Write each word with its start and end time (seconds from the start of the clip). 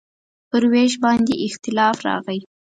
پر 0.49 0.63
وېش 0.71 0.93
باندې 1.03 1.33
اختلاف 1.47 1.97
راغی. 2.07 2.39